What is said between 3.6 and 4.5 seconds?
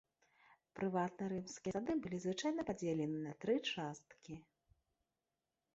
часткі.